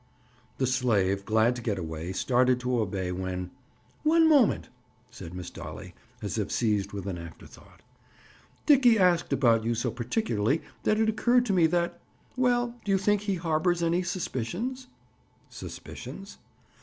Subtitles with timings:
[0.57, 4.69] The slave, glad to get away, started to obey, when—"One moment!"
[5.11, 5.93] said Miss Dolly
[6.23, 7.83] as if seized with an afterthought.
[8.65, 12.01] "Dickie asked about you so particularly that it occurred to me that—
[12.35, 14.87] Well, do you think he harbors any suspicions?"
[15.49, 16.39] "Suspicions?"